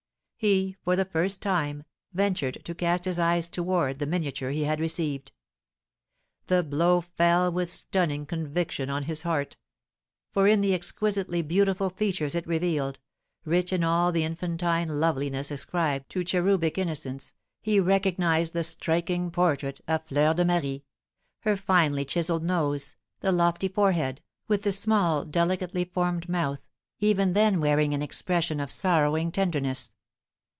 [0.43, 4.79] He, for the first time, ventured to cast his eyes towards the miniature he had
[4.79, 5.31] received.
[6.47, 9.57] The blow fell with stunning conviction on his heart;
[10.31, 12.97] for in the exquisitely beautiful features it revealed,
[13.45, 19.79] rich in all the infantine loveliness ascribed to cherubic innocence, he recognised the striking portrait
[19.87, 20.83] of Fleur de Marie,
[21.41, 27.59] her finely chiselled nose, the lofty forehead, with the small, delicately formed mouth, even then
[27.59, 29.91] wearing an expression of sorrowing tenderness.